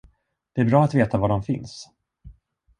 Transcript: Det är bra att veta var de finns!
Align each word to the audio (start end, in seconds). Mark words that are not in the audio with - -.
Det 0.53 0.61
är 0.61 0.65
bra 0.65 0.83
att 0.83 0.93
veta 0.93 1.17
var 1.17 1.29
de 1.29 1.43
finns! 1.43 1.87